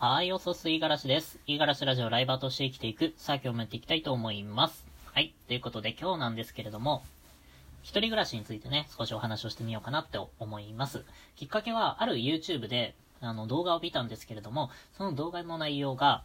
[0.00, 1.40] はい、おそすいがらしです。
[1.48, 4.86] いがらしラジオライバーとして生きていく、さあ今日もやっていきたいと思います。
[5.12, 7.02] はい、ということで今日なんですけれども、
[7.82, 11.04] 一人暮らしについてね、少しお話をしてみようかなって思います。
[11.34, 16.22] きっかけは、ある YouTube で、あの、動画を見たんですけれども、その動画の内容が、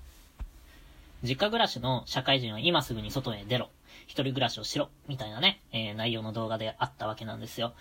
[1.24, 3.72] 実家暮らしの社会人は今すぐに外へ出ろ。
[4.06, 4.90] 一人暮らしをしろ。
[5.08, 7.74] みたいなね、えー、内容の動画であったわけなんですよ。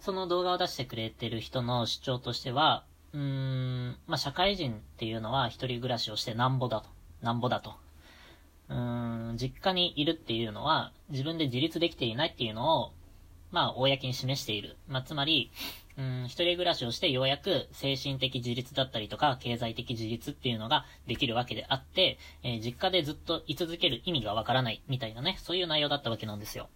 [0.00, 2.82] その動画を出してくれてる人の主張としては、
[3.14, 6.88] うーん、まあ、社会人っていうのは一人暮らしをしてなんぼだと。
[7.22, 7.74] なんぼだと。
[8.68, 12.92] うーん、実家にいるっていうのは自分で自立できていないっていうのを、
[13.50, 14.76] まあ、公に示している。
[14.88, 15.50] まあ、つまり、
[15.96, 26.68] うん、一人暮らしをしてようやく精神的自立だったりとか、経済的自立っていうのができるわけであって、えー、実家でずっと居続ける意味がわからないみたいなね、そういう内容だったわけなんですよ。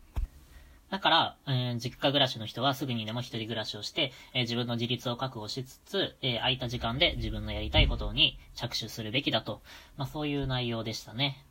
[0.92, 9.62] だから、えー、実家暮らしの人はすぐにでも一人暮らしをして、えー、自分の自立を確保しつつ、えー、空いた時間で自分のやりたいことに着手するべきだと。
[9.96, 11.46] まあ、そういう内容でしたね。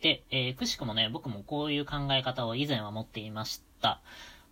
[0.00, 4.00] で、えー、くしくもね、僕もこういう考え方を以前は持っていました。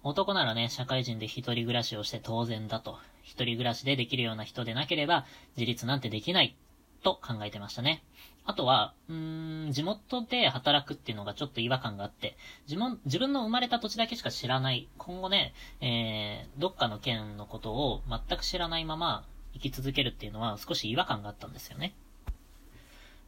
[0.03, 2.99] 男ならね、社会人で一人暮らしをして当然だと。
[3.23, 5.25] 一人暮らしでできるような人でなければ、
[5.57, 6.57] 自立なんてできない
[7.03, 8.03] と考えてましたね。
[8.45, 12.37] あとは、うーん、地元で働くっていうのがちょっと違和感があって、
[12.67, 21.95] 自分、自分の生まれた土地だけしか知らない、今後ね、えー、どっかの県のことを全く知らないまま生き続けるっていうのは少し違和感があったんですよね。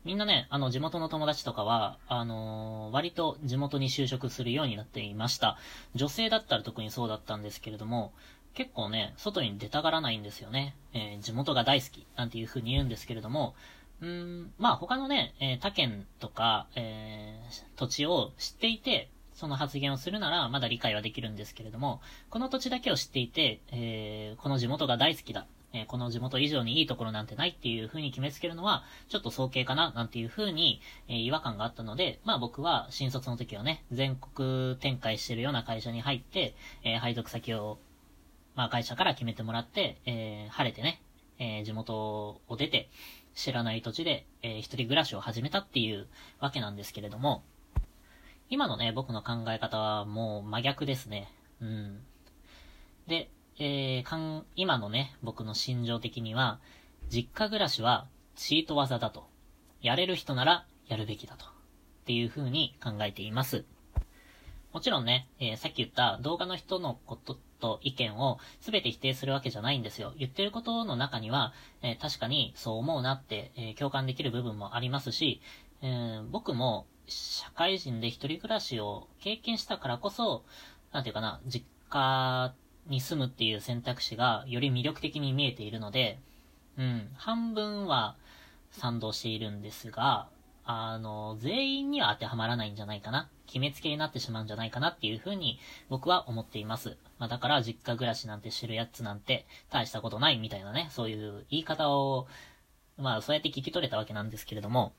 [0.04, 5.56] みんなね、あの、地元の友達とかは、あのー、割と地元に就職するようになっていました。
[5.94, 8.12] 女性だったら特にそうだったんですけれども、
[8.54, 10.76] 結構ね、外に出たがらないんですよね。
[10.92, 13.54] えー、地元が大好き、なんていう風に言うんですけれども、
[14.00, 25.46] うん、まあ他のね、えー、他県とか、えー、土地を知っていて、その発言をするならまだ理解はできるんですけれども、この土地だけを知っていて、えー、この地元が大好きだ。
[25.76, 36.54] えこの地元以上にいいところなんてないっていう風に決めつけるのは、ちょっと早計かな、なんていう風に、え違和感があったので、まあ僕は新卒の時はね、全国展開してるような会社に入って、
[36.84, 37.78] え配属先を
[38.54, 41.02] まあ会社から決めてもらって、えー、晴れてね、
[41.38, 42.90] えー、地元を出て、
[43.34, 46.06] 知らない土地で、えー、一人暮らしを始めたっていう
[46.38, 47.42] わけなんですけれども、
[48.48, 51.28] 今のね、僕の考え方はもう真逆ですね。
[51.60, 52.00] うん。
[53.08, 56.60] で、えー、かん、今のね、僕の心情的には、
[57.08, 58.06] 実家暮らしは
[58.36, 59.28] チート技だと。
[59.80, 61.44] やれる人ならやるべきだと。
[61.46, 61.48] っ
[62.06, 63.64] ていう風に考えています。
[64.72, 70.12] もちろんね、えー、さっき言った動画の人のことと意見を全て否定するわけじゃないんですよ。
[70.18, 75.40] 言ってることの中には、えー、確かにそう思うなって、えー、共感できる部分もありますし、
[75.80, 80.42] えー、僕も社会人で一人暮らしを経験したからこそ、
[80.92, 82.52] なんていうかな、実家
[82.86, 86.18] に住むっていう選択肢がより魅力的に見えているので、
[86.76, 88.16] うん、半分は
[88.72, 90.28] 賛同しているんですが、
[90.66, 93.28] あの、全員には当てはまらないんじゃないかな。
[93.46, 96.96] 決めつけになってしまうんじゃないかなっていうふうに僕は思っています。
[97.18, 102.26] まあだから実家暮らしなんて知るやつなんて大したことないみたいなね、そういう言い方を、
[102.96, 104.94] まあそうやって聞き取れたわけなんですけれども、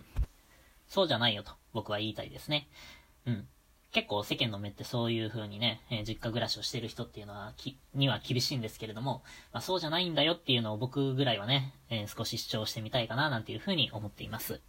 [0.88, 2.68] そうじゃないよと僕は言いたいですね。
[3.26, 3.48] うん。
[3.92, 14.62] 結構世間の目ってそういう風にね、えー、実家暮らしをしてる人っていうのは、き、には厳しいんですけれども、まあそうじゃないんだよっていうのを僕ぐらいはね、えー、少し主張してみたいかななんていう風に思っています。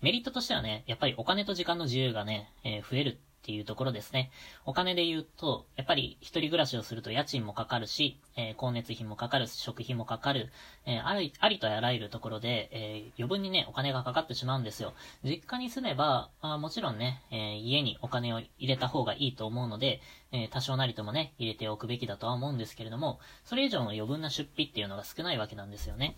[0.00, 4.30] メリットとしてはね、やっぱりお金と時間の自由がね、えー、増えるっていうところですね。
[4.66, 10.50] お金で言うと、やっぱり一人暮らしをすると家賃もかかるし、えー、光熱費もかかる、食費もかかる、
[10.86, 14.92] えー、あり、ありとあらゆるところで、えー、余分にね、お金がかかってしまうんですよ。
[15.24, 20.00] 実家に住めば、あもちろんね、え家にお金を入れた方がいいと思うので、
[20.30, 26.16] え多少なりともね、入れておくべきだとは思うんですけれども、それ以上の余分な出費っていうのが少ないわけなんですよね。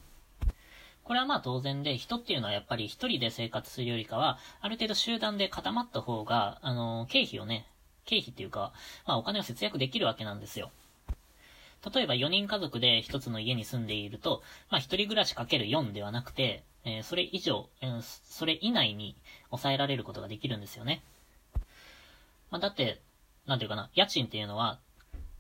[1.11, 7.67] これはまあ当然で、人っていうのはやっぱり一人で生活するよりかは、ある程度集団で固まった方が、あの、経費をね、
[8.05, 8.73] 経費っていうか、
[9.09, 10.71] まあお金を節約できるわけなんですよ。
[11.93, 19.17] 例えば4人家族で1つの家に住んでいると、まあ一人暮らしかける4ではなくて、えー、それ以上、えー、それ以内に
[19.49, 21.03] 抑えられることができるんですよね。
[22.53, 23.01] まあだって、
[23.47, 24.79] なんていうかな、家賃っていうのは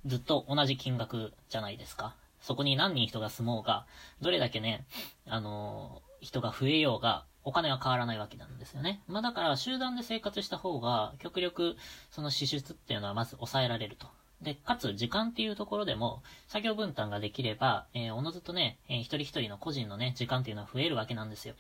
[0.04, 2.16] ずっと同じ金額じゃないですか。
[2.40, 3.86] そこに何人人が住もうが、
[4.20, 4.86] どれだけね、
[5.26, 9.02] あのー、人が増えようが、お金は変わらないわけなんですよね。
[9.06, 11.76] まあだから集団で生活した方が、極力
[12.10, 14.08] その支出っていうのはまず抑えられると。
[14.42, 21.54] で、かつ時間っていうところでも、作業分担ができれば、えー、おのずとね、えー、一人一人の個人のね、時間っていうのは増えるわけなんですよ。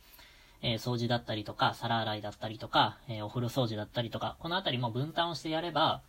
[0.62, 6.02] えー、掃除だったりとか、皿洗いだったりとか、えー、お風呂掃除だったりとか、このあたりも分担をしてやれば、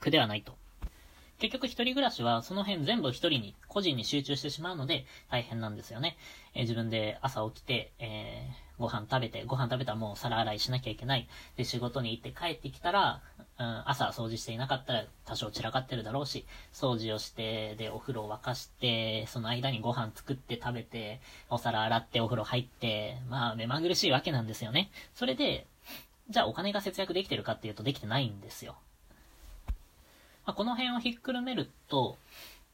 [0.00, 0.56] 苦ではないと
[1.38, 6.16] 結局一人暮らしはその辺全部一人に、個人に集中してしまうので大変なんですよね。
[6.54, 11.28] えー、自分で朝起きて、えー、ご飯食べて、ご飯食べたらもう皿洗いしなきゃいけない。
[11.56, 13.22] で、仕事に行って帰ってきたら、
[13.60, 21.20] うん、朝掃除していなかったら多少散らかってるだろうし、掃除をして、で、お風呂を沸かして、その間にご飯作って食べて、
[21.50, 24.90] お皿洗ってお風呂入って、まあ、目まぐるしいわけなんですよね。
[25.14, 25.66] それで、
[26.30, 28.76] じゃあお金が節約できてるかっていうとできてないんですよ。
[30.48, 32.16] まあ、この辺をひっくるめると、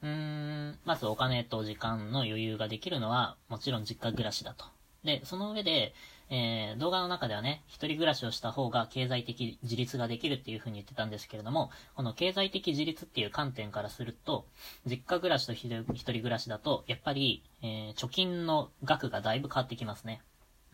[0.01, 4.65] うーん、まずお金と時間の余裕ができるのは、もちろん実家暮らしだと。
[5.03, 5.93] で、その上で、
[6.31, 14.47] えー、動画の中ではね、一人暮らしをした方が経済的自立ができるっていう風に言ってたんですけれども、この経済的自立っていう観点からすると、
[14.87, 20.23] 実家暮らしと一人暮らしだと、やっぱり、えー、貯金の額がだいぶ変わってきますね。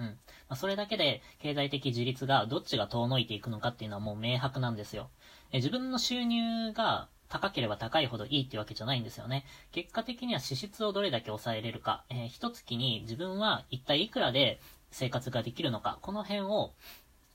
[0.01, 0.07] うん。
[0.07, 0.15] ま
[0.51, 5.09] あ、それだけで経済的自立がどっちが遠のいていくのかっていうのはもう明白なんですよ。
[5.53, 9.45] え自分の収入が高ければ高いほどいいってわけじゃないんですよね。
[9.73, 14.61] 結果的には支出をどれだけ抑えれるか、えー、一月に自分は一体いくらで
[14.91, 16.73] 生活ができるのか、この辺を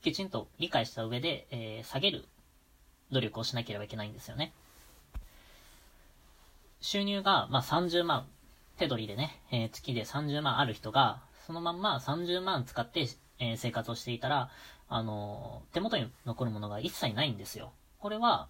[0.01, 2.25] きちんと理解した上で、えー、下げる
[3.12, 4.53] 努力をしなければいけないんですよね。
[6.81, 8.27] 収入が、まあ、30万、
[8.77, 13.07] 手取りでね、えー、月で30万ある人が、そのまんま30万使って、
[13.39, 14.50] えー、生活をしていたら、
[14.88, 17.71] あの手元に残るものが一切ないんですよ。
[18.06, 18.50] これは、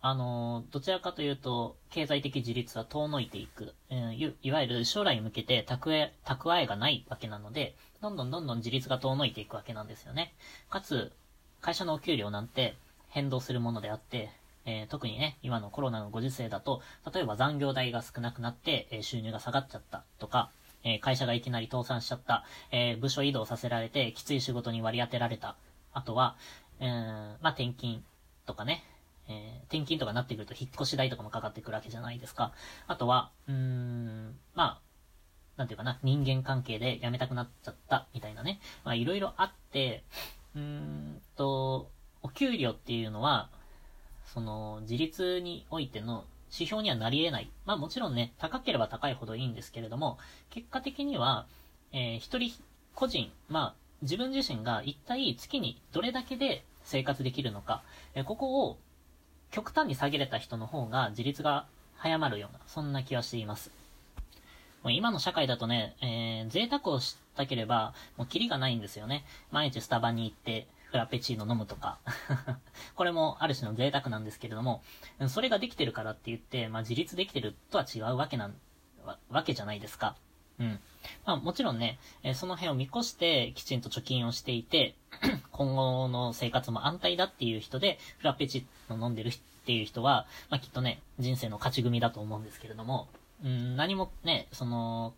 [0.00, 3.74] あの、どちらかというと、経済的自立は遠のいていく。
[3.90, 10.32] うん、いわゆる将来に向けて蓄え、蓄えがないわけなので、どんどんどんどん自立が遠のいていくわけなんですよね。
[10.70, 11.10] かつ、
[11.60, 12.76] 会社のお給料なんて
[13.08, 14.30] 変動するものであって、
[14.64, 16.80] えー、特にね、今のコロナのご時世だと、
[17.12, 20.52] 例えば残業代が少なくなって、えー、収入が下がっちゃったとか、
[20.84, 25.56] えー、会社がいきなり倒産しちゃった、え部署移動させられて、きつい仕事に割り当てられた。
[25.92, 26.36] あとは、
[26.78, 26.86] え
[27.42, 28.04] まあ、転勤
[28.48, 28.82] とかね、
[29.28, 32.52] えー、転勤とかなってくると引っ越し代とかもかかってくるわけじゃないですか。
[32.88, 34.80] あとは、うーん、まあ、
[35.58, 38.60] なんていうかな、人間関係で辞めたくなっちゃったみたいなね。
[38.84, 40.02] まあいろいろあって、
[40.56, 41.90] うーんと、
[42.22, 43.50] お給料っていうのは、
[44.32, 47.50] その、自立においての指標にはなり得ない。
[47.66, 50.18] まあもちろんね、高ければ高いほどいいんですけれども、
[50.48, 51.46] 結果的には、
[51.92, 52.52] えー、一人
[52.94, 57.82] 個人、まあ自分自身が一体月にどれだけで生活できるのか、
[58.14, 58.78] え、ここを
[59.50, 61.66] 極端に下げれた人の方が自立が
[61.96, 63.70] 早まるような、そんな気はしています。
[64.82, 69.24] もう今の社会だとね、えー、贅沢をしたければ、もうキリがないんですよね。
[69.50, 71.98] 毎日スタバに行って、フラペチーノ飲むとか。
[72.94, 74.82] これもある種の贅沢なんですけれども、
[75.28, 78.54] それができてるからって言って、まあ自立できてるとは違うわけなん、
[79.04, 80.16] わわけじゃないですか。
[80.60, 80.78] うん。
[81.24, 84.94] まあもちろんね、えー、その辺を見越してきちんと貯金をしていて、
[85.52, 93.08] 今後の生活も安泰だっていう人で、フラペチの飲んでるっていう人は、まあきっとね、人生の勝ち組だと思うんですけれども、
[93.44, 95.14] うん、何もね、その、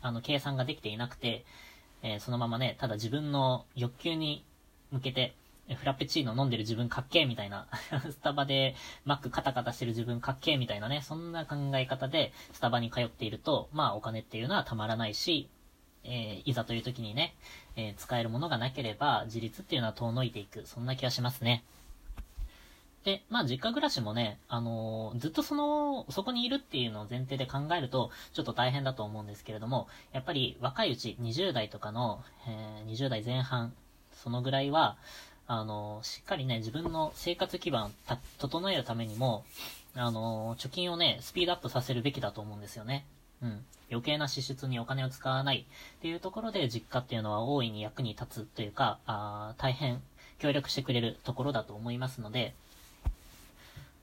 [0.00, 1.44] あの、計算ができていなくて、
[2.02, 4.44] えー、そのままね、ただ自分の欲求に
[4.92, 5.34] 向けて、
[5.76, 7.66] フラペチーノ飲んでる自分かっけーみたいな
[8.10, 8.74] スタバで
[9.04, 15.48] マックカタカタしてる自分かっけーみたいなね、そんな考え方でスタバに通っていると、まあお金っていうのはたまらないし、
[16.04, 17.34] えー、いざという時にね、
[17.76, 20.66] えー、使えるものがなければ自立っていうのは遠のいていく。
[20.66, 21.64] そんな気がしますね。
[23.04, 33.74] で、まあ実家暮らしもね、あのー、ずっとその、そこにいるっていうのを前提で考えると、ちょっと大変だと思うんですけれども、やっぱり若いうち、20代とかの、えー、20代前半、
[34.12, 34.98] そのぐらいは、
[35.48, 37.92] あの、しっかりね、自分の生活基盤、
[38.38, 39.44] 整えるためにも、
[39.94, 43.06] あの、貯金をね、スピードアップさせるべきだと思うんですよね。
[43.42, 43.64] うん。
[43.90, 45.66] 余計な支出にお金を使わない
[45.98, 50.02] っていうところで実家っていうのは大いに役に立つというか、あ大変
[50.38, 52.54] 協力してくれるところだと思いますので、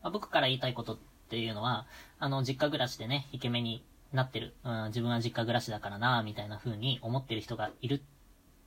[0.01, 0.97] まあ、僕から言いたいことっ
[1.29, 1.85] ていうのは、
[2.17, 3.83] あの、実家暮らしでね、イケメンに
[4.13, 4.55] なってる。
[4.63, 8.01] うん、自分は実家暮らしだからな、みたいな風に思ってる人がいる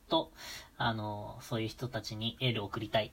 [0.08, 0.32] と、
[0.76, 3.12] あの、そういう人たちにエールを送りたい。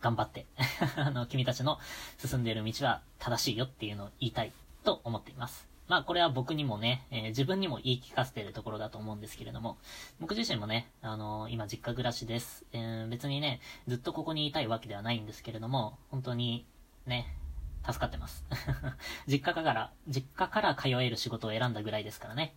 [0.00, 0.46] 頑張って。
[0.96, 1.78] あの、君たちの
[2.18, 4.52] 進んでいる道は正しいよっていうのを言いたい
[4.84, 5.68] と思っています。
[5.88, 9.78] まあこれは僕にもね、えー、自分にも言い聞かせているところだと思うんですけれども、
[10.20, 12.64] 僕自身もね、あのー、今実家暮らしです。
[12.72, 16.66] えー、別にね、ずっとここにいたいわけではないんですけれども、本当に
[17.06, 17.36] ね、
[17.84, 18.44] 助かってます。
[19.28, 22.54] 実家から、実家から通える仕事を選んだぐらいですからね。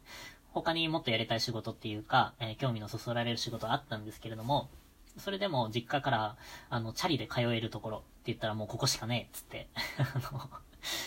[0.54, 4.70] 他にもっとやりたい仕事っていうか、えー、興味のそそられる仕事はあったんですけれども、
[5.18, 6.38] それでも実家から、
[6.70, 10.50] あの、チャリで通えるところって言ったらもうここしかねえっつって、 あの、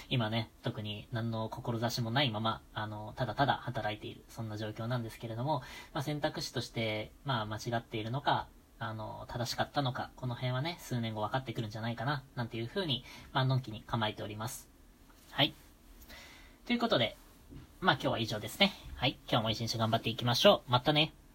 [0.09, 14.69] 今ね、特に何の志もないまま、あの、ただただ働いている、そんな状況なんですけれども、まあ、選択肢として、まあ、間違っているのか、あの、正しかったのか、この辺はね、数年後分かってくるんじゃないかな、なんていう風に、まあ、のんきに構えております。
[15.31, 15.55] はい。
[16.67, 17.17] ということで、
[17.83, 18.73] まあ今日は以上ですね。
[18.95, 19.19] はい。
[19.29, 20.71] 今日も一日頑張っていきましょう。
[20.71, 21.13] またね。